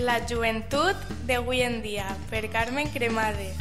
La 0.00 0.16
joventut 0.26 0.96
d'avui 1.28 1.60
en 1.60 1.82
dia, 1.82 2.06
per 2.30 2.48
Carmen 2.48 2.86
Cremades. 2.88 3.52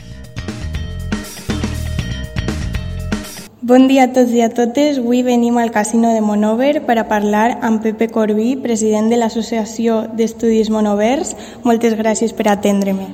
Bon 3.59 3.89
dia 3.89 4.05
a 4.07 4.11
tots 4.15 4.31
i 4.31 4.39
a 4.39 4.47
totes. 4.47 5.01
Avui 5.01 5.19
venim 5.27 5.57
al 5.59 5.73
Casino 5.75 6.13
de 6.15 6.21
Monover 6.23 6.85
per 6.87 6.95
a 7.01 7.09
parlar 7.09 7.57
amb 7.59 7.83
Pepe 7.83 8.07
Corbí, 8.07 8.53
president 8.55 9.11
de 9.11 9.19
l'Associació 9.19 10.05
d'Estudis 10.15 10.71
Monovers. 10.71 11.35
Moltes 11.67 11.97
gràcies 11.99 12.31
per 12.31 12.47
atendre-me. 12.53 13.09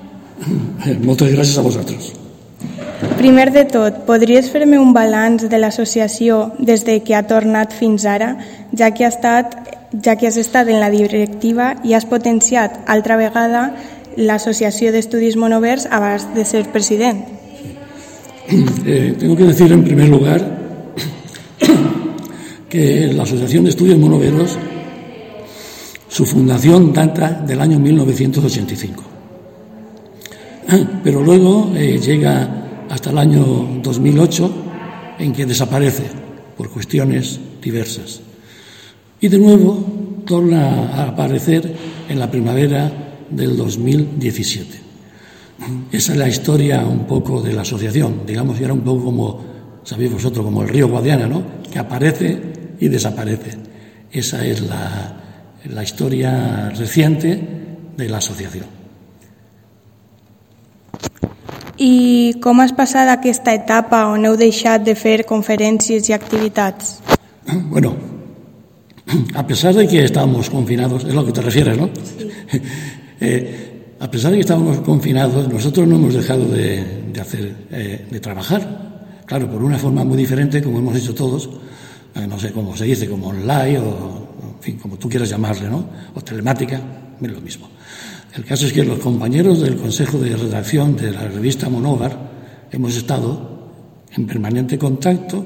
Moltes 1.01 1.33
gràcies 1.33 1.57
a 1.57 1.65
vosaltres. 1.65 2.11
Primer 3.17 3.49
de 3.55 3.65
tot, 3.65 4.03
podries 4.05 4.51
fer-me 4.53 4.77
un 4.77 4.93
balanç 4.93 5.47
de 5.49 5.57
l'associació 5.57 6.51
des 6.59 6.85
de 6.85 6.99
que 7.01 7.17
ha 7.17 7.25
tornat 7.25 7.73
fins 7.73 8.05
ara, 8.05 8.35
ja 8.77 8.91
que, 8.93 9.07
ha 9.07 9.09
estat, 9.09 9.57
ja 10.03 10.15
que 10.15 10.27
has 10.27 10.37
estat 10.37 10.67
en 10.69 10.79
la 10.79 10.89
directiva 10.89 11.75
i 11.83 11.93
has 11.93 12.05
potenciat 12.09 12.81
altra 12.87 13.17
vegada 13.17 13.75
l'Associació 14.15 14.91
d'Estudis 14.91 15.35
Monovers 15.35 15.87
abans 15.91 16.27
de 16.35 16.45
ser 16.45 16.65
president? 16.71 17.25
Eh, 18.47 19.15
tengo 19.19 19.35
que 19.35 19.45
decir 19.45 19.71
en 19.71 19.83
primer 19.83 20.07
lugar 20.07 20.39
que 22.69 23.11
la 23.13 23.23
Asociación 23.23 23.63
de 23.63 23.71
Estudios 23.71 23.97
Monoveros, 23.97 24.57
su 26.07 26.25
fundación 26.25 26.93
data 26.93 27.31
del 27.31 27.61
año 27.61 27.79
1985. 27.79 29.03
Pero 31.03 31.21
luego 31.21 31.71
eh, 31.75 31.99
llega 31.99 32.85
hasta 32.89 33.11
el 33.11 33.17
año 33.17 33.79
2008 33.81 34.51
en 35.19 35.33
que 35.33 35.45
desaparece 35.45 36.03
por 36.57 36.69
cuestiones 36.69 37.39
diversas. 37.61 38.24
Y 39.25 39.27
de 39.27 39.39
nuevo 39.39 39.83
torna 40.23 40.91
a 40.93 41.07
aparecer 41.07 41.73
en 42.07 42.19
la 42.19 42.29
primavera 42.29 42.91
del 43.27 43.57
2017. 43.57 44.79
Esa 45.91 46.11
es 46.11 46.17
la 46.19 46.27
historia 46.27 46.85
un 46.85 47.07
poco 47.07 47.41
de 47.41 47.51
la 47.51 47.63
asociación, 47.63 48.21
digamos 48.27 48.55
que 48.55 48.65
era 48.65 48.73
un 48.73 48.81
poco 48.81 49.05
como, 49.05 49.45
sabéis 49.81 50.13
vosotros, 50.13 50.45
como 50.45 50.61
el 50.61 50.69
río 50.69 50.89
Guadiana, 50.89 51.25
¿no? 51.25 51.41
Que 51.71 51.79
aparece 51.79 52.39
y 52.79 52.87
desaparece. 52.87 53.57
Esa 54.11 54.45
es 54.45 54.61
la, 54.61 55.15
la 55.71 55.81
historia 55.81 56.69
reciente 56.69 57.41
de 57.97 58.07
la 58.07 58.17
asociación. 58.17 58.65
I 61.77 62.37
com 62.43 62.61
has 62.61 62.77
passat 62.77 63.09
aquesta 63.09 63.57
etapa 63.57 64.05
on 64.05 64.29
heu 64.29 64.37
deixat 64.37 64.85
de 64.85 64.93
fer 64.93 65.25
conferències 65.25 66.13
i 66.13 66.13
activitats? 66.13 66.99
Bueno, 67.73 68.14
a 69.33 69.45
pesar 69.45 69.73
de 69.75 69.87
que 69.87 70.03
estábamos 70.03 70.49
confinados, 70.49 71.03
es 71.03 71.13
lo 71.13 71.25
que 71.25 71.31
te 71.31 71.41
refieres, 71.41 71.77
¿no? 71.77 71.89
Sí. 71.93 72.27
eh, 73.19 73.71
a 73.99 74.11
pesar 74.11 74.31
de 74.31 74.37
que 74.37 74.41
estábamos 74.41 74.79
confinados, 74.79 75.47
nosotros 75.47 75.87
no 75.87 75.95
hemos 75.95 76.13
dejado 76.13 76.45
de, 76.45 77.05
de 77.13 77.21
hacer, 77.21 77.55
eh, 77.71 78.05
de 78.09 78.19
trabajar. 78.19 79.23
Claro, 79.25 79.49
por 79.49 79.63
una 79.63 79.77
forma 79.77 80.03
muy 80.03 80.17
diferente, 80.17 80.61
como 80.61 80.79
hemos 80.79 80.95
hecho 80.97 81.13
todos, 81.15 81.49
eh, 82.15 82.27
no 82.27 82.37
sé 82.39 82.51
cómo 82.51 82.75
se 82.75 82.85
dice, 82.85 83.09
como 83.09 83.27
online 83.27 83.79
o, 83.79 84.27
en 84.57 84.61
fin, 84.61 84.77
como 84.77 84.97
tú 84.97 85.09
quieras 85.09 85.29
llamarle, 85.29 85.69
¿no? 85.69 85.85
O 86.13 86.21
telemática, 86.21 86.79
es 87.21 87.31
lo 87.31 87.41
mismo. 87.41 87.69
El 88.35 88.43
caso 88.43 88.65
es 88.65 88.73
que 88.73 88.83
los 88.83 88.99
compañeros 88.99 89.61
del 89.61 89.77
Consejo 89.77 90.17
de 90.19 90.35
Redacción 90.35 90.97
de 90.97 91.11
la 91.11 91.27
revista 91.27 91.69
Monóvar 91.69 92.17
hemos 92.71 92.95
estado 92.97 93.71
en 94.11 94.27
permanente 94.27 94.77
contacto 94.77 95.45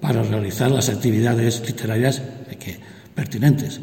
para 0.00 0.22
realizar 0.22 0.70
las 0.70 0.88
actividades 0.88 1.62
literarias 1.66 2.22
que, 2.58 2.78
pertinentes. 3.18 3.80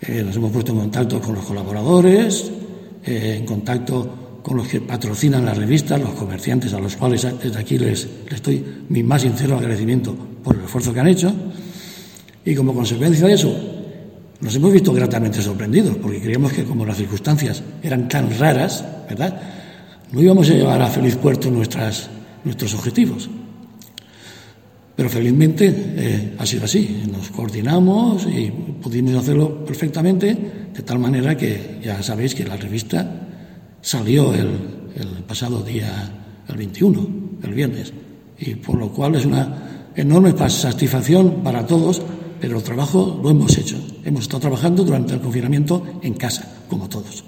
Eh, 0.00 0.22
nos 0.24 0.36
hemos 0.36 0.52
puesto 0.52 0.70
en 0.70 0.78
contacto 0.78 1.20
con 1.20 1.34
los 1.34 1.44
colaboradores, 1.44 2.48
eh, 3.04 3.38
en 3.40 3.44
contacto 3.44 4.38
con 4.40 4.56
los 4.56 4.68
que 4.68 4.80
patrocinan 4.80 5.44
la 5.44 5.52
revista, 5.52 5.98
los 5.98 6.10
comerciantes 6.10 6.72
a 6.72 6.78
los 6.78 6.94
cuales 6.94 7.26
desde 7.42 7.58
aquí 7.58 7.76
les, 7.76 8.06
les 8.30 8.40
doy 8.40 8.64
mi 8.88 9.02
más 9.02 9.22
sincero 9.22 9.58
agradecimiento 9.58 10.14
por 10.44 10.54
el 10.54 10.62
esfuerzo 10.62 10.94
que 10.94 11.00
han 11.00 11.08
hecho. 11.08 11.34
Y 12.44 12.54
como 12.54 12.72
consecuencia 12.72 13.26
de 13.26 13.34
eso, 13.34 13.52
nos 14.40 14.54
hemos 14.54 14.72
visto 14.72 14.92
gratamente 14.92 15.42
sorprendidos, 15.42 15.96
porque 15.96 16.20
creíamos 16.20 16.52
que 16.52 16.62
como 16.62 16.86
las 16.86 16.98
circunstancias 16.98 17.60
eran 17.82 18.08
tan 18.08 18.30
raras, 18.38 18.84
¿verdad? 19.08 19.42
No 20.12 20.22
íbamos 20.22 20.48
a 20.50 20.54
llevar 20.54 20.80
a 20.80 20.86
feliz 20.86 21.16
puerto 21.16 21.50
nuestras, 21.50 22.08
nuestros 22.44 22.74
objetivos. 22.74 23.28
Pero 24.98 25.08
felizmente 25.08 25.70
eh, 25.70 26.34
ha 26.36 26.44
sido 26.44 26.64
así. 26.64 27.06
Nos 27.06 27.30
coordinamos 27.30 28.26
y 28.26 28.50
pudimos 28.82 29.14
hacerlo 29.14 29.64
perfectamente, 29.64 30.34
de 30.74 30.82
tal 30.82 30.98
manera 30.98 31.36
que 31.36 31.78
ya 31.80 32.02
sabéis 32.02 32.34
que 32.34 32.42
la 32.42 32.56
revista 32.56 33.06
salió 33.80 34.34
el, 34.34 34.50
el 34.96 35.22
pasado 35.22 35.62
día, 35.62 35.86
el 36.48 36.56
21, 36.56 37.08
el 37.44 37.54
viernes, 37.54 37.92
y 38.40 38.56
por 38.56 38.74
lo 38.74 38.90
cual 38.90 39.14
es 39.14 39.24
una 39.24 39.92
enorme 39.94 40.34
satisfacción 40.48 41.44
para 41.44 41.64
todos, 41.64 42.02
pero 42.40 42.56
el 42.58 42.64
trabajo 42.64 43.20
lo 43.22 43.30
hemos 43.30 43.56
hecho. 43.56 43.76
Hemos 44.04 44.22
estado 44.22 44.40
trabajando 44.40 44.82
durante 44.82 45.14
el 45.14 45.20
confinamiento 45.20 46.00
en 46.02 46.14
casa, 46.14 46.42
como 46.68 46.88
todos. 46.88 47.22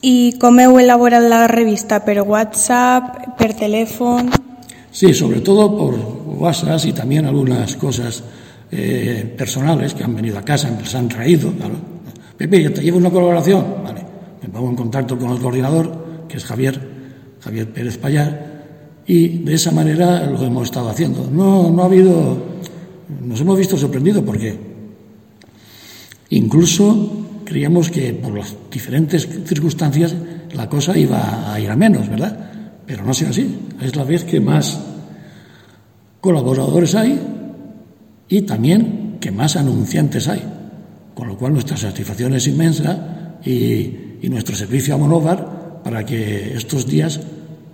I 0.00 0.38
com 0.38 0.60
heu 0.60 0.78
la 0.78 1.48
revista? 1.48 2.04
Per 2.04 2.22
WhatsApp, 2.22 3.34
per 3.36 3.54
telèfon? 3.54 4.41
Sí, 4.92 5.14
sobre 5.14 5.40
todo 5.40 5.74
por 5.74 5.94
WhatsApp 6.38 6.84
y 6.84 6.92
también 6.92 7.24
algunas 7.24 7.76
cosas 7.76 8.22
eh, 8.70 9.34
personales 9.36 9.94
que 9.94 10.04
han 10.04 10.14
venido 10.14 10.38
a 10.38 10.42
casa, 10.42 10.70
las 10.70 10.94
han 10.94 11.08
traído. 11.08 11.50
Pepe, 12.36 12.68
¿te 12.68 12.82
llevo 12.82 12.98
una 12.98 13.10
colaboración? 13.10 13.64
Vale. 13.82 14.04
Me 14.42 14.48
pongo 14.50 14.68
en 14.68 14.76
contacto 14.76 15.18
con 15.18 15.30
el 15.30 15.38
coordinador, 15.38 16.26
que 16.28 16.36
es 16.36 16.44
Javier, 16.44 16.78
Javier 17.40 17.72
Pérez 17.72 17.96
Payar, 17.96 18.52
y 19.06 19.38
de 19.38 19.54
esa 19.54 19.70
manera 19.70 20.26
lo 20.26 20.42
hemos 20.44 20.64
estado 20.64 20.90
haciendo. 20.90 21.28
No, 21.30 21.70
no 21.70 21.82
ha 21.82 21.86
habido. 21.86 22.52
Nos 23.24 23.40
hemos 23.40 23.58
visto 23.58 23.78
sorprendidos 23.78 24.22
porque 24.22 24.58
incluso 26.30 27.40
creíamos 27.46 27.90
que 27.90 28.12
por 28.12 28.36
las 28.36 28.54
diferentes 28.70 29.26
circunstancias 29.46 30.14
la 30.54 30.68
cosa 30.68 30.96
iba 30.98 31.52
a 31.52 31.58
ir 31.58 31.70
a 31.70 31.76
menos, 31.76 32.08
¿verdad? 32.08 32.51
Pero 32.86 33.04
no 33.04 33.10
ha 33.10 33.14
sido 33.14 33.30
así. 33.30 33.58
Es 33.80 33.96
la 33.96 34.04
vez 34.04 34.24
que 34.24 34.40
más 34.40 34.80
colaboradores 36.20 36.94
hay 36.94 37.20
y 38.28 38.42
también 38.42 39.18
que 39.20 39.30
más 39.30 39.56
anunciantes 39.56 40.28
hay. 40.28 40.42
Con 41.14 41.28
lo 41.28 41.36
cual 41.36 41.52
nuestra 41.52 41.76
satisfacción 41.76 42.34
es 42.34 42.46
inmensa 42.46 43.38
y, 43.44 43.98
nuestro 44.30 44.54
servicio 44.54 44.94
a 44.94 44.98
Monóvar 44.98 45.80
para 45.82 46.06
que 46.06 46.56
estos 46.56 46.86
días 46.86 47.20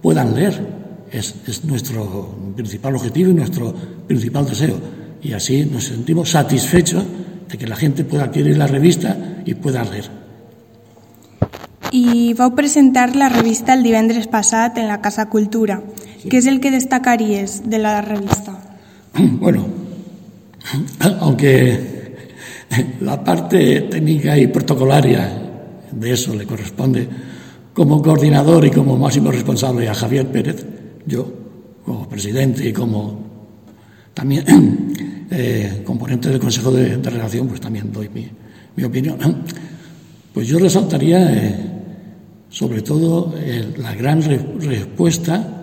puedan 0.03 0.35
leer. 0.35 0.79
Es 1.13 1.65
nuestro 1.65 2.35
principal 2.57 2.97
objetivo 2.97 3.31
y 3.31 3.35
nuestro 3.35 3.73
principal 4.07 4.47
deseo. 4.47 4.81
Y 5.23 5.33
así 5.33 5.65
nos 5.65 5.85
sentimos 5.85 6.31
satisfechos 6.31 7.05
de 7.49 7.59
que 7.59 7.67
la 7.67 7.77
gente 7.77 8.05
pueda 8.05 8.25
adquirir 8.25 8.57
la 8.57 8.67
revista 8.67 9.43
y 9.45 9.55
pueda 9.55 9.85
leer. 9.85 10.28
I 11.91 12.35
vau 12.37 12.53
presentar 12.55 13.17
la 13.17 13.31
revista 13.33 13.73
el 13.73 13.83
divendres 13.83 14.29
passat 14.29 14.77
en 14.77 14.89
la 14.89 15.01
Casa 15.01 15.29
Cultura. 15.33 15.81
Sí. 16.21 16.29
Què 16.29 16.41
és 16.43 16.49
el 16.51 16.61
que 16.61 16.73
destacaries 16.75 17.63
de 17.65 17.79
la 17.81 18.01
revista? 18.03 18.57
Bueno, 19.41 19.67
aunque 21.21 22.25
la 23.01 23.25
parte 23.25 23.81
técnica 23.83 24.37
y 24.39 24.47
protocolaria 24.47 25.27
de 25.91 26.13
eso 26.13 26.35
le 26.37 26.47
corresponde 26.47 27.09
como 27.73 28.03
coordinador 28.03 28.67
y 28.67 28.71
como 28.71 28.97
máximo 28.97 29.31
responsable 29.31 29.89
a 29.89 29.95
Javier 29.95 30.27
Pérez, 30.29 30.67
yo 31.07 31.33
como 31.85 32.09
presidente 32.09 32.69
y 32.69 32.73
como 32.73 33.19
también 34.13 35.25
eh, 35.31 35.83
componente 35.85 36.29
del 36.29 36.39
Consejo 36.39 36.71
de, 36.71 36.99
de 36.99 37.11
Relación, 37.11 37.49
pues 37.49 37.61
también 37.61 37.91
doy 37.93 38.09
mi, 38.11 38.29
mi 38.77 38.85
opinión. 38.85 39.19
Pues 40.35 40.47
yo 40.47 40.59
resaltaría 40.59 41.33
eh, 41.33 41.68
sobre 42.51 42.83
todo 42.83 43.35
eh, 43.37 43.75
la 43.79 43.95
gran 43.95 44.23
re 44.23 44.39
respuesta 44.61 45.59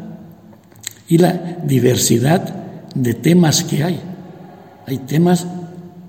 y 1.07 1.17
la 1.17 1.59
diversidad 1.63 2.65
de 2.93 3.13
temas 3.13 3.63
que 3.63 3.83
hay. 3.83 3.99
Hay 4.87 4.99
temas 4.99 5.45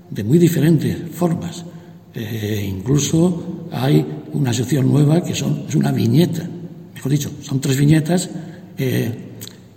de 0.09 0.23
muy 0.23 0.37
diferentes 0.37 0.97
formas. 1.11 1.65
Eh, 2.13 2.65
incluso 2.67 3.67
hay 3.71 4.05
una 4.33 4.53
sección 4.53 4.91
nueva 4.91 5.23
que 5.23 5.35
son, 5.35 5.65
es 5.67 5.75
una 5.75 5.91
viñeta, 5.91 6.47
mejor 6.95 7.11
dicho, 7.11 7.31
son 7.41 7.59
tres 7.61 7.77
viñetas 7.77 8.29
eh, 8.77 9.11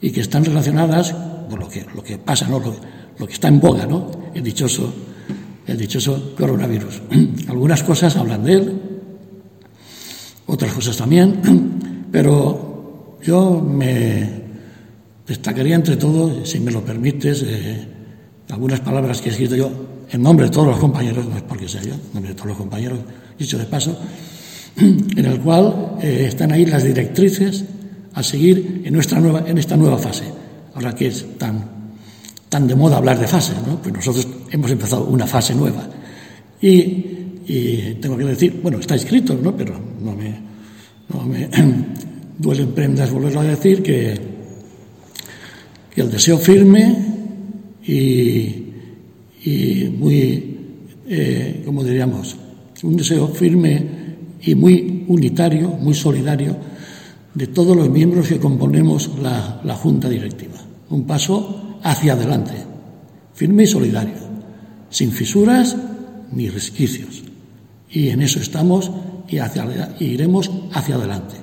y 0.01 0.11
que 0.11 0.21
están 0.21 0.45
relacionadas 0.45 1.15
con 1.51 1.61
lo 1.61 1.69
que, 1.69 1.85
lo 1.95 2.03
que 2.03 2.19
pasa, 2.19 2.49
¿no? 2.49 2.59
lo, 2.61 2.75
lo 3.19 3.27
que 3.27 3.35
está 3.35 3.49
en 3.49 3.61
boga, 3.61 3.87
¿no? 3.87 4.11
el, 4.35 4.43
dichoso, 4.43 4.93
el 5.67 5.77
dichoso 5.77 6.35
coronavirus. 6.37 7.03
Algunas 7.49 7.83
cosas 7.83 8.17
hablan 8.17 8.45
de 8.45 8.53
él, 8.53 8.81
otras 10.51 10.73
cosas 10.73 10.97
también, 10.97 11.41
pero 12.13 13.19
yo 13.23 13.61
me 13.61 14.29
destacaría 15.27 15.77
entre 15.77 15.97
todo, 15.97 16.45
si 16.45 16.59
me 16.59 16.73
lo 16.73 16.85
permites, 16.85 17.45
eh, 17.47 17.87
algunas 18.51 18.81
palabras 18.81 19.21
que 19.21 19.29
he 19.29 19.33
escrito 19.33 19.55
yo 19.55 19.71
en 20.11 20.23
nombre 20.23 20.47
de 20.47 20.51
todos 20.51 20.67
los 20.67 20.79
compañeros, 20.79 21.25
no 21.27 21.37
es 21.37 21.43
porque 21.43 21.69
sea 21.69 21.83
yo, 21.83 21.95
en 21.95 22.13
nombre 22.13 22.31
de 22.31 22.35
todos 22.35 22.49
los 22.49 22.59
compañeros, 22.59 22.99
dicho 23.39 23.57
de 23.59 23.65
paso, 23.65 23.97
en 24.77 25.25
el 25.25 25.39
cual 25.41 25.97
eh, 26.03 26.27
están 26.29 26.51
ahí 26.51 26.67
las 26.67 26.83
directrices 26.83 27.65
a 28.15 28.23
seguir 28.23 28.83
en, 28.85 28.93
nuestra 28.93 29.21
nueva, 29.21 29.45
en 29.47 29.57
esta 29.57 29.77
nueva 29.77 29.99
fase. 29.99 30.25
Ahora 30.75 30.95
que 30.95 31.07
es 31.07 31.39
tan, 31.39 31.65
tan 32.49 32.67
de 32.67 32.75
moda 32.75 32.97
hablar 32.97 33.21
de 33.21 33.29
fases, 33.29 33.57
¿no? 33.65 33.81
pues 33.81 33.95
nosotros 33.95 34.27
hemos 34.51 34.71
empezado 34.71 35.05
una 35.05 35.27
fase 35.29 35.55
nueva. 35.55 35.89
Y, 36.61 37.10
tengo 38.01 38.17
que 38.17 38.25
decir, 38.25 38.61
bueno, 38.63 38.79
está 38.79 38.95
escrito, 38.95 39.35
¿no? 39.35 39.57
pero 39.57 39.75
no 40.03 40.15
me, 40.15 40.41
no 41.13 41.25
me 41.25 41.49
duelen 42.39 42.73
prendas 42.73 43.11
volverlo 43.11 43.41
a 43.41 43.45
decir, 43.45 43.83
que, 43.83 44.15
que 45.93 46.01
el 46.01 46.11
deseo 46.11 46.39
firme 46.39 46.97
y, 47.87 48.71
y 49.45 49.95
muy, 49.99 50.57
eh, 51.09 51.63
como 51.65 51.83
diríamos, 51.83 52.37
un 52.83 52.97
deseo 52.97 53.29
firme 53.29 53.85
y 54.43 54.55
muy 54.55 55.05
unitario, 55.09 55.69
muy 55.71 55.95
solidario 55.95 56.57
de 57.35 57.47
todos 57.49 57.77
los 57.77 57.91
miembros 57.91 58.29
que 58.29 58.39
componemos 58.39 59.11
la, 59.21 59.61
la 59.65 59.75
Junta 59.75 60.09
Directiva. 60.09 60.59
Un 60.91 61.05
paso 61.05 61.79
hacia 61.83 62.13
adelante, 62.15 62.55
firme 63.35 63.65
y 63.65 63.67
solidario, 63.67 64.15
sin 64.89 65.13
fisuras 65.13 65.77
ni 66.33 66.49
resquicios. 66.49 67.30
Y 67.91 68.09
en 68.09 68.23
eso 68.23 68.41
estamos 68.41 68.91
y, 69.29 69.39
hacia, 69.39 69.97
iremos 69.99 70.51
hacia 70.73 70.95
adelante. 70.95 71.37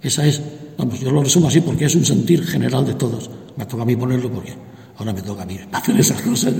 Esa 0.00 0.26
es, 0.26 0.40
vamos, 0.78 1.00
yo 1.00 1.10
lo 1.10 1.22
resumo 1.22 1.48
así 1.48 1.60
porque 1.60 1.84
es 1.84 1.94
un 1.94 2.04
sentir 2.04 2.44
general 2.44 2.86
de 2.86 2.94
todos. 2.94 3.30
Me 3.56 3.66
toca 3.66 3.82
a 3.82 3.86
mí 3.86 3.96
ponerlo 3.96 4.30
porque 4.30 4.52
ahora 4.96 5.12
me 5.12 5.22
toca 5.22 5.42
a 5.42 5.46
mí 5.46 5.58
hacer 5.70 5.98
esas 5.98 6.20
cosas 6.22 6.54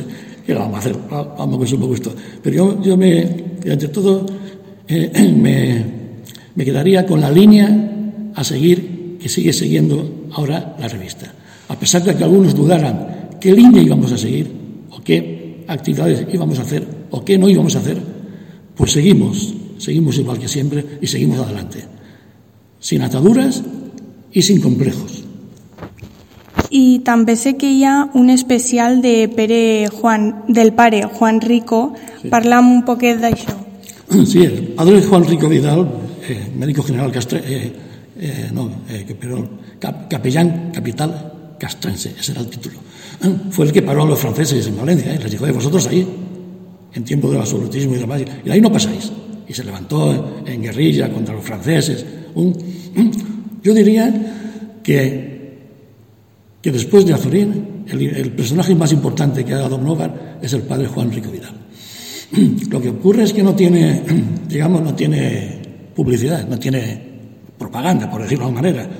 que 0.44 0.54
vamos 0.54 0.76
a 0.76 0.78
hacer, 0.78 0.96
vamos 1.10 1.58
con 1.58 1.66
sumo 1.66 1.86
gusto. 1.86 2.14
Pero 2.42 2.56
yo, 2.56 2.82
yo 2.82 2.96
me, 2.96 3.22
ante 3.70 3.88
todo, 3.88 4.26
eh, 4.86 5.32
me, 5.36 5.84
me 6.54 6.64
quedaría 6.64 7.06
con 7.06 7.20
la 7.20 7.30
línea 7.30 7.90
a 8.34 8.44
seguir 8.44 9.18
que 9.20 9.28
sigue 9.28 9.52
siguiendo 9.52 10.28
ahora 10.32 10.76
la 10.78 10.88
revista. 10.88 11.32
A 11.68 11.78
pesar 11.78 12.02
de 12.02 12.14
que 12.14 12.24
algunos 12.24 12.54
dudaran 12.54 13.38
qué 13.40 13.52
línea 13.52 13.82
íbamos 13.82 14.12
a 14.12 14.18
seguir, 14.18 14.50
o 14.90 15.00
qué 15.02 15.64
actividades 15.68 16.26
íbamos 16.32 16.58
a 16.58 16.62
hacer, 16.62 16.86
o 17.10 17.24
qué 17.24 17.38
no 17.38 17.48
íbamos 17.48 17.74
a 17.76 17.78
hacer, 17.78 18.11
pues 18.76 18.92
seguimos, 18.92 19.54
seguimos 19.78 20.18
igual 20.18 20.38
que 20.38 20.48
siempre 20.48 20.98
y 21.00 21.06
seguimos 21.06 21.38
adelante, 21.38 21.84
sin 22.80 23.02
ataduras 23.02 23.62
y 24.32 24.42
sin 24.42 24.60
complejos. 24.60 25.22
I 26.72 27.02
també 27.04 27.34
sé 27.36 27.58
que 27.60 27.68
hi 27.68 27.82
ha 27.84 28.08
un 28.16 28.30
especial 28.32 29.02
de 29.04 29.28
Pere 29.28 29.88
Juan, 29.92 30.44
del 30.48 30.72
pare 30.72 31.02
Juan 31.04 31.42
Rico. 31.44 31.92
Sí. 32.22 32.30
Parla'm 32.32 32.70
un 32.72 32.80
poquet 32.88 33.20
d'això. 33.20 33.58
Sí, 34.28 34.40
el 34.44 34.72
padre 34.76 35.02
Juan 35.02 35.24
Rico 35.24 35.48
Vidal, 35.48 35.86
eh, 36.28 36.48
médico 36.56 36.82
general 36.82 37.12
castre, 37.12 37.40
eh, 37.44 37.72
eh, 38.18 38.50
no, 38.52 38.70
eh, 38.88 39.04
cap, 39.78 40.08
capellán 40.08 40.70
capital 40.72 41.56
castrense, 41.58 42.14
ese 42.18 42.32
era 42.32 42.40
el 42.40 42.48
título. 42.48 42.78
Fue 43.50 43.66
el 43.66 43.72
que 43.72 43.82
paró 43.82 44.02
a 44.02 44.06
los 44.06 44.18
franceses 44.18 44.66
en 44.66 44.76
Valencia, 44.76 45.14
eh, 45.14 45.18
les 45.18 45.30
dijo, 45.30 45.46
eh, 45.46 45.52
vosotros 45.52 45.86
ahí, 45.86 46.06
en 46.94 47.04
tiempo 47.04 47.30
del 47.30 47.40
absolutismo 47.40 47.94
y 47.94 47.98
demás, 47.98 48.20
y 48.20 48.24
de 48.46 48.52
ahí 48.52 48.60
no 48.60 48.72
pasáis. 48.72 49.12
Y 49.48 49.52
se 49.52 49.64
levantó 49.64 50.42
en 50.46 50.62
guerrilla 50.62 51.10
contra 51.12 51.34
los 51.34 51.44
franceses. 51.44 52.04
Un, 52.34 52.54
yo 53.62 53.74
diría 53.74 54.78
que, 54.82 55.58
que 56.60 56.72
después 56.72 57.04
de 57.06 57.14
Azorín, 57.14 57.84
el, 57.88 58.02
el, 58.02 58.30
personaje 58.32 58.74
más 58.74 58.92
importante 58.92 59.44
que 59.44 59.52
ha 59.52 59.58
dado 59.58 59.78
Novar 59.78 60.38
es 60.40 60.52
el 60.52 60.62
padre 60.62 60.86
Juan 60.86 61.12
Rico 61.12 61.30
Vidal. 61.30 61.54
Lo 62.70 62.80
que 62.80 62.88
ocurre 62.88 63.24
es 63.24 63.32
que 63.32 63.42
no 63.42 63.54
tiene, 63.54 64.02
digamos, 64.48 64.82
no 64.82 64.94
tiene 64.94 65.60
publicidad, 65.94 66.46
no 66.48 66.58
tiene 66.58 67.12
propaganda, 67.58 68.10
por 68.10 68.22
decirlo 68.22 68.44
de 68.44 68.48
alguna 68.48 68.62
manera. 68.62 68.90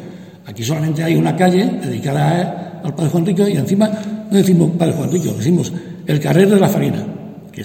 Aquí 0.47 0.65
solamente 0.65 1.03
hay 1.03 1.15
una 1.15 1.37
calle 1.37 1.65
dedicada 1.83 2.81
al 2.83 2.95
padre 2.95 3.11
Juan 3.11 3.27
Rico 3.27 3.49
y 3.49 3.53
encima 3.53 3.89
no 4.31 4.37
decimos 4.37 4.71
padre 4.77 4.93
Juan 4.93 5.11
Rico, 5.11 5.33
decimos 5.37 5.73
el 6.07 6.21
carrer 6.21 6.49
de 6.49 6.59
la 6.59 6.69
farina, 6.69 7.07
que 7.53 7.65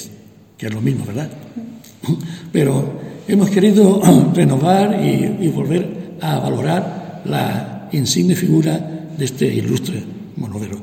que 0.58 0.68
es 0.68 0.74
lo 0.74 0.82
mismo, 0.82 1.06
¿verdad? 1.06 1.30
Pero 2.52 3.00
hemos 3.28 3.50
querido 3.50 4.02
renovar 4.34 5.00
y, 5.04 5.48
volver 5.50 6.18
a 6.22 6.40
valorar 6.40 7.22
la 7.26 7.90
insigne 7.92 8.36
figura 8.36 8.78
de 9.18 9.26
este 9.26 9.46
ilustre 9.46 10.04
monodero. 10.38 10.82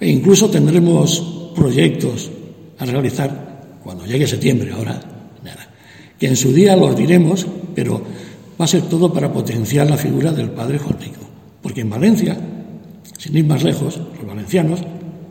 E 0.00 0.08
incluso 0.08 0.48
tendremos 0.48 1.52
proyectos 1.54 2.30
a 2.78 2.84
realizar 2.86 3.78
cuando 3.82 4.06
llegue 4.06 4.26
septiembre, 4.26 4.72
ahora 4.72 5.00
nada, 5.44 5.68
que 6.18 6.26
en 6.26 6.36
su 6.36 6.52
día 6.52 6.76
los 6.76 6.96
diremos, 6.96 7.46
pero 7.74 8.00
va 8.58 8.64
a 8.64 8.68
ser 8.68 8.82
todo 8.82 9.12
para 9.12 9.32
potenciar 9.32 9.88
la 9.88 9.96
figura 9.96 10.32
del 10.32 10.50
padre 10.50 10.78
Juan 10.78 10.98
Rico. 11.00 11.20
Porque 11.62 11.82
en 11.82 11.90
Valencia, 11.90 12.36
sin 13.18 13.36
ir 13.36 13.44
más 13.44 13.62
lejos, 13.62 14.00
los 14.16 14.26
valencianos, 14.26 14.80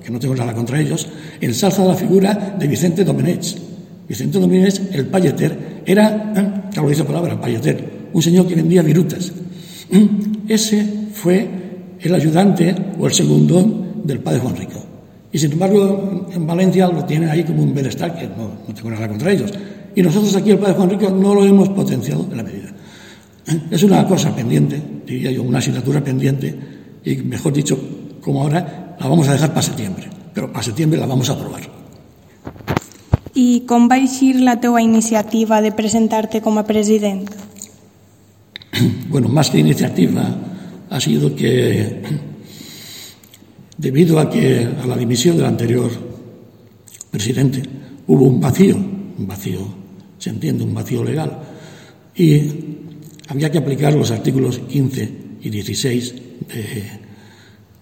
que 0.03 0.11
no 0.11 0.19
tengo 0.19 0.35
nada 0.35 0.53
contra 0.53 0.79
ellos, 0.79 1.07
ensalza 1.41 1.85
la 1.85 1.95
figura 1.95 2.55
de 2.57 2.67
Vicente 2.67 3.03
Domenech. 3.03 3.68
Vicente 4.09 4.39
Domenech, 4.39 4.81
el 4.91 5.05
payeter, 5.05 5.83
era, 5.85 6.33
¿eh? 6.35 6.75
lo 6.75 6.89
dice 6.89 7.01
la 7.01 7.07
palabra, 7.07 7.39
payeter, 7.39 8.09
un 8.11 8.21
señor 8.21 8.47
que 8.47 8.55
vendía 8.55 8.81
virutas. 8.81 9.31
Ese 10.47 10.83
fue 11.13 11.47
el 12.01 12.15
ayudante 12.15 12.75
o 12.97 13.05
el 13.05 13.13
segundo 13.13 13.93
del 14.03 14.19
padre 14.19 14.39
Juan 14.39 14.55
Rico. 14.55 14.83
Y 15.31 15.37
sin 15.37 15.51
embargo, 15.51 16.27
en 16.33 16.47
Valencia 16.47 16.87
lo 16.87 17.05
tienen 17.05 17.29
ahí 17.29 17.43
como 17.43 17.61
un 17.61 17.71
bienestar, 17.71 18.17
que 18.17 18.27
no, 18.27 18.51
no 18.67 18.73
tengo 18.73 18.89
nada 18.89 19.07
contra 19.07 19.31
ellos. 19.31 19.53
Y 19.95 20.01
nosotros 20.01 20.35
aquí, 20.35 20.49
el 20.49 20.57
padre 20.57 20.73
Juan 20.73 20.89
Rico, 20.89 21.09
no 21.11 21.35
lo 21.35 21.45
hemos 21.45 21.69
potenciado 21.69 22.27
en 22.31 22.37
la 22.37 22.43
medida. 22.43 22.69
Es 23.69 23.83
una 23.83 24.07
cosa 24.07 24.35
pendiente, 24.35 24.81
diría 25.05 25.31
yo, 25.31 25.43
una 25.43 25.59
asignatura 25.59 26.03
pendiente, 26.03 26.55
y 27.05 27.15
mejor 27.17 27.53
dicho, 27.53 27.77
como 28.21 28.41
ahora, 28.41 28.95
la 28.99 29.07
vamos 29.07 29.27
a 29.27 29.33
dejar 29.33 29.49
para 29.49 29.61
septiembre. 29.61 30.09
Pero 30.33 30.51
para 30.51 30.63
septiembre 30.63 30.99
la 30.99 31.05
vamos 31.05 31.29
a 31.29 31.33
aprobar. 31.33 31.61
¿Y 33.33 33.61
com 33.69 33.87
va 33.89 33.97
eixir 33.97 34.41
la 34.41 34.59
teua 34.59 34.81
iniciativa 34.81 35.61
de 35.61 35.71
presentarte 35.71 36.41
como 36.41 36.65
presidente? 36.65 37.33
Bueno, 39.09 39.27
más 39.27 39.49
que 39.49 39.59
iniciativa, 39.59 40.23
ha 40.89 40.99
sido 41.01 41.35
que 41.35 42.01
debido 43.75 44.19
a 44.19 44.29
que 44.29 44.67
a 44.81 44.85
la 44.85 44.95
dimisión 44.95 45.35
del 45.35 45.47
anterior 45.47 45.89
presidente 47.09 47.61
hubo 48.07 48.25
un 48.25 48.39
vacío, 48.39 48.77
un 48.77 49.27
vacío, 49.27 49.67
se 50.17 50.29
entiende, 50.29 50.63
un 50.63 50.73
vacío 50.73 51.03
legal, 51.03 51.39
y 52.15 52.41
había 53.27 53.51
que 53.51 53.57
aplicar 53.57 53.93
los 53.93 54.11
artículos 54.11 54.59
15 54.59 55.13
y 55.41 55.49
16 55.49 56.13
de, 56.47 56.83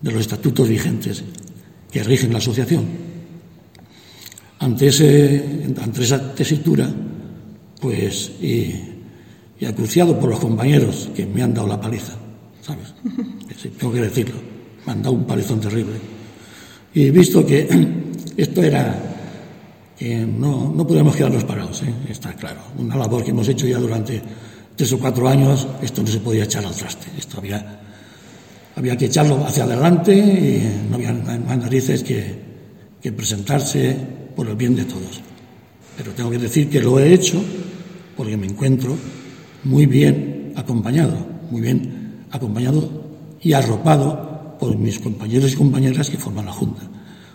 de 0.01 0.11
los 0.11 0.21
estatutos 0.21 0.69
vigentes 0.69 1.23
que 1.91 2.03
rigen 2.03 2.31
la 2.31 2.39
asociación. 2.39 3.06
Ante, 4.67 4.87
ese, 4.87 5.63
ante 5.81 6.03
esa 6.03 6.35
tesitura, 6.35 6.91
pues, 7.79 8.31
y, 8.41 8.75
y 9.59 9.65
acuciado 9.65 10.19
por 10.19 10.29
los 10.29 10.39
compañeros 10.39 11.09
que 11.15 11.25
me 11.25 11.41
han 11.41 11.53
dado 11.53 11.67
la 11.67 11.79
paliza, 11.79 12.13
¿sabes? 12.61 12.93
Tengo 13.79 13.93
que 13.93 14.01
decirlo 14.01 14.57
me 14.87 14.93
han 14.93 15.03
dado 15.03 15.15
un 15.15 15.25
palizón 15.25 15.59
terrible. 15.59 15.99
Y 16.93 17.11
visto 17.11 17.45
que 17.45 17.67
esto 18.37 18.63
era 18.63 18.95
que 19.97 20.25
no, 20.25 20.73
no 20.73 20.87
podemos 20.87 21.15
quedarnos 21.15 21.43
parados, 21.43 21.83
¿eh? 21.83 21.93
está 22.09 22.33
claro. 22.33 22.61
Una 22.77 22.95
labor 22.95 23.23
que 23.23 23.31
hemos 23.31 23.47
hecho 23.49 23.67
ya 23.67 23.77
durante 23.77 24.21
tres 24.75 24.93
o 24.93 24.99
cuatro 24.99 25.27
años, 25.27 25.67
esto 25.81 26.01
no 26.01 26.07
se 26.07 26.19
podía 26.19 26.45
echar 26.45 26.65
al 26.65 26.73
traste. 26.73 27.07
Esto 27.17 27.39
había, 27.39 27.81
había 28.75 28.95
que 28.95 29.05
echarlo 29.05 29.45
hacia 29.45 29.65
adelante 29.65 30.15
y 30.15 30.87
no 30.89 30.95
había 30.95 31.13
más 31.13 31.57
narices 31.57 32.03
que, 32.03 32.35
que 33.01 33.11
presentarse 33.11 33.97
por 34.37 34.47
el 34.47 34.55
bien 34.55 34.75
de 34.75 34.85
todos. 34.85 35.19
Pero 35.97 36.11
tengo 36.11 36.29
que 36.29 36.37
decir 36.37 36.69
que 36.69 36.79
lo 36.79 36.99
he 36.99 37.11
hecho 37.11 37.43
porque 38.15 38.37
me 38.37 38.45
encuentro 38.45 38.95
muy 39.63 39.87
bien 39.87 40.53
acompañado, 40.55 41.17
muy 41.49 41.59
bien 41.59 42.25
acompañado 42.29 42.87
y 43.41 43.53
arropado 43.53 44.55
por 44.59 44.77
mis 44.77 44.99
compañeros 44.99 45.51
y 45.53 45.55
compañeras 45.55 46.09
que 46.11 46.17
forman 46.17 46.45
la 46.45 46.51
Junta. 46.51 46.83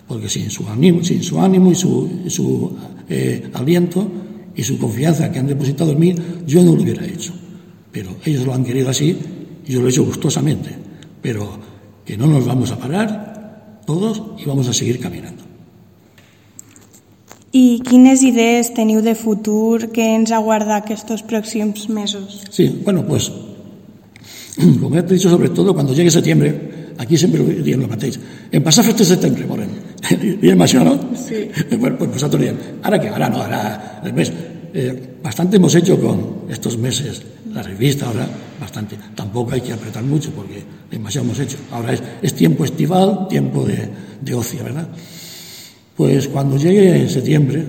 Porque 0.06 0.28
sin 0.28 0.49
su 0.49 0.68
ánimo, 0.68 1.02
sin 1.02 1.23
su 1.25 1.40
ánimo 1.40 1.73
y 1.73 1.75
su, 1.75 2.76
eh, 3.09 3.50
aliento 3.52 4.09
y 4.54 4.62
su 4.62 4.78
confianza 4.78 5.30
que 5.32 5.40
han 5.40 5.49
depositado 5.49 5.90
en 5.90 5.99
mí, 5.99 6.14
yo 6.47 6.62
no 6.62 6.76
lo 6.76 6.82
hubiera 6.82 7.04
hecho. 7.04 7.32
Pero 7.90 8.14
ellos 8.25 8.47
lo 8.47 8.54
han 8.54 8.64
querido 8.64 8.90
así 8.90 9.16
y 9.66 9.73
yo 9.73 9.80
lo 9.80 9.88
he 9.88 9.90
hecho 9.90 10.04
gustosamente. 10.04 10.71
Pero 11.21 11.59
que 12.04 12.16
no 12.16 12.28
nos 12.28 12.47
vamos 12.47 12.71
a 12.71 12.78
parar 12.78 13.80
todos 13.87 14.23
y 14.38 14.44
vamos 14.44 14.68
a 14.68 14.73
seguir 14.73 15.00
caminando. 15.00 15.31
I 17.52 17.82
quines 17.85 18.23
idees 18.25 18.71
teniu 18.73 19.02
de 19.04 19.12
futur 19.12 19.90
que 19.92 20.04
ens 20.14 20.32
aguarda 20.32 20.78
aquests 20.80 21.21
pròxims 21.28 21.88
mesos? 21.92 22.40
Sí, 22.49 22.80
bueno, 22.82 23.04
pues, 23.04 23.30
como 24.80 24.97
he 24.97 25.02
dicho, 25.02 25.28
sobre 25.28 25.50
todo 25.50 25.75
cuando 25.75 25.92
llegue 25.92 26.11
septiembre, 26.11 26.94
aquí 26.97 27.18
sempre 27.18 27.44
diem 27.61 27.82
el 27.85 27.88
mateix. 27.92 28.18
En 28.50 28.64
passar 28.64 28.85
festes 28.85 29.09
de 29.09 29.16
setembre, 29.16 29.44
Moreno. 29.47 29.76
Diem 30.42 30.64
això, 30.64 30.80
no? 30.85 30.97
Sí. 31.16 31.49
Bueno, 31.80 31.99
pues 31.99 32.11
nosaltres 32.16 32.42
diem, 32.42 32.59
ara 32.82 32.99
què? 33.00 33.12
Ara 33.12 33.28
no, 33.28 33.44
ara... 33.44 33.61
A 34.00 34.12
més, 34.16 34.32
eh, 34.73 35.18
bastante 35.23 35.56
hemos 35.56 35.75
hecho 35.75 35.99
con 36.00 36.49
estos 36.49 36.78
meses. 36.78 37.23
La 37.52 37.62
revista 37.62 38.06
ahora, 38.06 38.26
bastante. 38.61 38.97
Tampoco 39.14 39.52
hay 39.52 39.61
que 39.61 39.73
apretar 39.73 40.02
mucho 40.02 40.30
porque 40.30 40.62
demasiado 40.90 41.26
hemos 41.26 41.38
hecho. 41.38 41.59
Ahora 41.71 41.92
es, 41.92 42.35
tiempo 42.35 42.64
estival, 42.64 43.28
tiempo 43.28 43.64
de, 43.64 43.88
de 44.21 44.35
ocio, 44.35 44.64
¿verdad? 44.64 44.88
Pues 45.96 46.28
cuando 46.28 46.56
llegue 46.56 47.08
septiembre, 47.08 47.64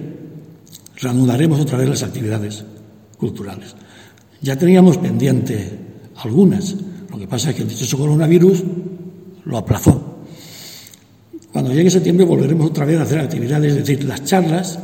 reanudaremos 0.98 1.60
otra 1.60 1.78
vez 1.78 1.90
las 1.90 2.04
actividades 2.04 2.64
culturales. 3.18 3.76
Ya 4.42 4.58
teníamos 4.58 4.98
pendiente 4.98 5.70
algunas. 6.18 6.76
Lo 7.10 7.18
que 7.18 7.28
pasa 7.28 7.50
es 7.50 7.56
que 7.56 7.62
el 7.64 7.70
dichoso 7.70 7.98
coronavirus 7.98 8.64
lo 9.46 9.58
aplazó. 9.58 10.14
Cuando 11.52 11.72
llegue 11.72 11.90
septiembre 11.90 12.26
volveremos 12.26 12.72
otra 12.72 12.86
vez 12.86 13.00
a 13.00 13.04
hacer 13.04 13.20
actividades, 13.20 13.74
es 13.74 13.78
decir, 13.86 14.04
las 14.06 14.24
charlas 14.24 14.80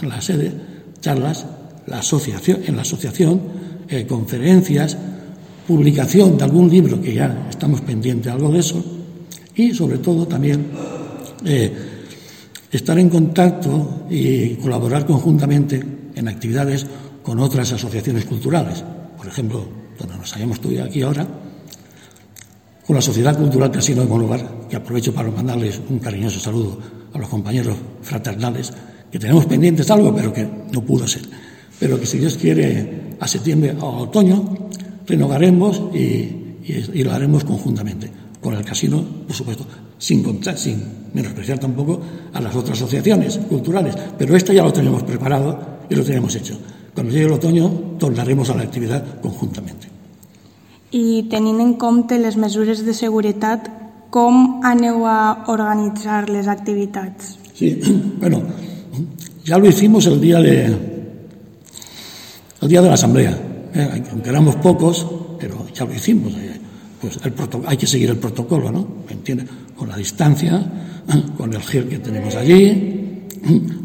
en 0.00 0.08
la, 0.08 0.20
sede, 0.20 0.52
charlas, 1.00 1.46
la 1.86 1.98
asociación, 1.98 2.60
en 2.66 2.76
la 2.76 2.82
asociación, 2.82 3.40
eh, 3.88 4.06
conferencias, 4.06 4.96
publicación 5.66 6.38
de 6.38 6.44
algún 6.44 6.70
libro 6.70 7.00
que 7.00 7.14
ya 7.14 7.48
estamos 7.50 7.82
pendientes 7.82 8.32
algo 8.32 8.50
de 8.50 8.60
eso 8.60 8.82
y 9.54 9.74
sobre 9.74 9.98
todo 9.98 10.26
también 10.26 10.66
eh, 11.44 11.72
estar 12.70 12.98
en 12.98 13.08
contacto 13.08 14.06
y 14.08 14.54
colaborar 14.56 15.06
conjuntamente 15.06 15.82
en 16.14 16.28
actividades 16.28 16.86
con 17.22 17.38
otras 17.40 17.72
asociaciones 17.72 18.24
culturales. 18.24 18.84
Por 19.16 19.26
ejemplo, 19.26 19.66
donde 19.98 20.16
nos 20.16 20.34
hayamos 20.34 20.56
estudiado 20.56 20.88
aquí 20.88 21.02
ahora, 21.02 21.26
con 22.86 22.96
la 22.96 23.02
Sociedad 23.02 23.36
Cultural 23.36 23.70
Casino 23.70 24.02
de 24.02 24.08
Monlugar, 24.08 24.66
que 24.68 24.76
aprovecho 24.76 25.14
para 25.14 25.30
mandarles 25.30 25.80
un 25.88 25.98
cariñoso 25.98 26.40
saludo 26.40 26.78
a 27.12 27.18
los 27.18 27.28
compañeros 27.28 27.76
fraternales, 28.02 28.72
que 29.10 29.18
tenemos 29.18 29.46
pendientes 29.46 29.90
algo, 29.90 30.14
pero 30.14 30.32
que 30.32 30.48
no 30.72 30.82
pudo 30.82 31.06
ser. 31.06 31.22
Pero 31.78 31.98
que 31.98 32.06
si 32.06 32.18
Dios 32.18 32.36
quiere, 32.36 33.16
a 33.20 33.28
septiembre 33.28 33.76
o 33.80 34.04
otoño, 34.04 34.70
renovaremos 35.06 35.94
y, 35.94 36.36
lo 37.02 37.12
haremos 37.12 37.44
conjuntamente. 37.44 38.10
Con 38.40 38.54
el 38.54 38.64
casino, 38.64 39.04
por 39.26 39.36
supuesto, 39.36 39.66
sin, 40.00 40.42
sin 40.56 40.82
menospreciar 41.14 41.60
tampoco 41.60 42.00
a 42.32 42.40
las 42.40 42.56
otras 42.56 42.76
asociaciones 42.78 43.38
culturales. 43.48 43.94
Pero 44.18 44.36
esto 44.36 44.52
ya 44.52 44.64
lo 44.64 44.72
tenemos 44.72 45.04
preparado 45.04 45.78
y 45.88 45.94
lo 45.94 46.02
tenemos 46.02 46.34
hecho. 46.34 46.58
Cuando 46.92 47.12
llegue 47.12 47.26
el 47.26 47.32
otoño, 47.32 47.70
tornaremos 47.98 48.50
a 48.50 48.56
la 48.56 48.62
actividad 48.62 49.20
conjuntamente. 49.20 49.88
I 50.90 51.28
tenint 51.30 51.60
en 51.62 51.74
compte 51.78 52.18
les 52.18 52.34
mesures 52.34 52.82
de 52.82 52.90
seguretat, 52.98 53.68
com 54.10 54.58
aneu 54.66 55.06
a 55.06 55.46
organitzar 55.46 56.26
les 56.26 56.48
activitats? 56.50 57.38
Sí, 57.54 57.78
bueno, 58.18 58.42
ya 59.44 59.58
lo 59.58 59.68
hicimos 59.68 60.06
el 60.06 60.20
día 60.20 60.40
de 60.40 60.66
el 62.60 62.68
día 62.68 62.82
de 62.82 62.88
la 62.88 62.94
asamblea. 62.94 63.38
Eh, 63.72 64.02
aunque 64.10 64.30
éramos 64.30 64.56
pocos, 64.56 65.06
pero 65.38 65.64
ya 65.72 65.84
lo 65.84 65.94
hicimos. 65.94 66.32
Eh, 66.34 66.58
pues 67.00 67.18
el 67.24 67.32
hay 67.66 67.76
que 67.76 67.86
seguir 67.86 68.10
el 68.10 68.18
protocolo, 68.18 68.70
¿no? 68.70 68.86
¿Me 69.06 69.12
entiendes? 69.12 69.46
Con 69.80 69.88
la 69.88 69.96
distancia, 69.96 70.60
con 71.38 71.54
el 71.54 71.62
gel 71.62 71.88
que 71.88 72.00
tenemos 72.00 72.36
allí, 72.36 73.24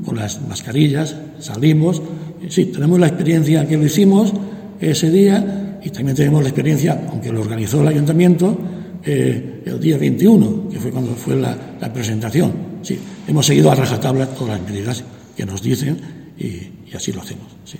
con 0.03 0.17
las 0.17 0.41
mascarillas, 0.41 1.15
salimos. 1.39 2.01
Sí, 2.49 2.65
tenemos 2.65 2.99
la 2.99 3.07
experiencia 3.07 3.65
que 3.65 3.77
lo 3.77 3.85
hicimos 3.85 4.33
ese 4.81 5.09
día 5.09 5.79
y 5.81 5.89
también 5.91 6.17
tenemos 6.17 6.43
la 6.43 6.49
experiencia, 6.49 7.07
aunque 7.09 7.31
lo 7.31 7.39
organizó 7.39 7.81
el 7.81 7.87
ayuntamiento, 7.87 8.57
eh, 9.05 9.61
el 9.65 9.79
día 9.79 9.97
21, 9.97 10.67
que 10.69 10.79
fue 10.79 10.91
cuando 10.91 11.15
fue 11.15 11.37
la, 11.37 11.55
la, 11.79 11.93
presentación. 11.93 12.51
Sí, 12.81 12.99
hemos 13.25 13.45
seguido 13.45 13.71
a 13.71 13.75
rajatabla 13.75 14.27
todas 14.27 14.59
las 14.59 14.69
medidas 14.69 15.01
que 15.37 15.45
nos 15.45 15.61
dicen 15.61 15.97
y, 16.37 16.91
y 16.91 16.93
así 16.93 17.13
lo 17.13 17.21
hacemos. 17.21 17.45
Sí. 17.63 17.79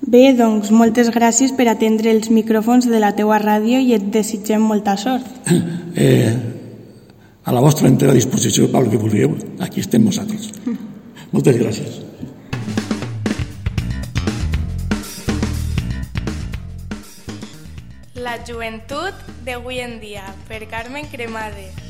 Bé, 0.00 0.32
doncs 0.34 0.70
moltes 0.74 1.12
gràcies 1.14 1.52
per 1.54 1.68
atendre 1.70 2.10
els 2.10 2.30
micròfons 2.32 2.90
de 2.90 2.98
la 2.98 3.14
teua 3.14 3.38
ràdio 3.38 3.78
i 3.78 3.94
et 3.94 4.10
desitgem 4.14 4.66
molta 4.66 4.96
sort. 4.98 5.26
Eh, 5.98 6.57
a 7.48 7.52
la 7.52 7.60
vostra 7.64 7.88
entera 7.88 8.12
disposició, 8.12 8.66
Pablo, 8.68 8.90
que 8.92 9.00
vulgueu, 9.00 9.32
aquí 9.64 9.80
estem 9.80 10.04
nosaltres. 10.04 10.50
moltes 11.32 11.56
gràcies. 11.56 11.96
La 18.20 18.36
joventut 18.44 19.16
d'avui 19.48 19.80
en 19.80 19.96
dia, 20.04 20.28
per 20.50 20.66
Carmen 20.68 21.08
Cremades. 21.08 21.87